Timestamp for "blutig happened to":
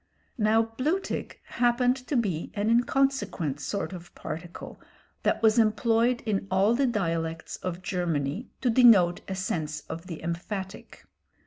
0.79-2.15